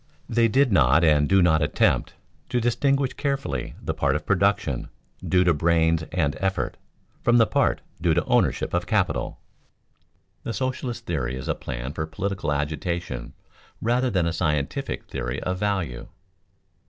[0.27, 2.15] They did not and do not attempt
[2.49, 4.89] to distinguish carefully the part of production,
[5.23, 6.77] due to brains and effort,
[7.21, 9.39] from the part due to ownership of capital.
[10.41, 13.33] The socialist theory is a plan for political agitation
[13.79, 16.07] rather than a scientific theory of value.